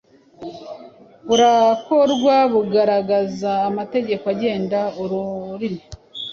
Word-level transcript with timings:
burakorwa 1.27 2.33
bugaragaza 2.53 3.51
amategeko 3.69 4.25
agenda 4.33 4.79
Ururimi 5.01 5.81